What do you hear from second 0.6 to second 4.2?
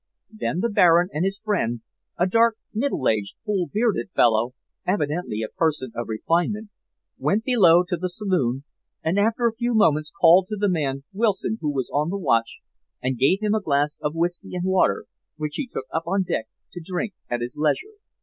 the Baron and his friend a dark, middle aged, full bearded